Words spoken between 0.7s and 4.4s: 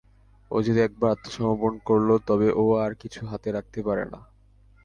একবার আত্মসমর্পণ করল, তবে ও আর কিছু হাতে রাখতে পারে না।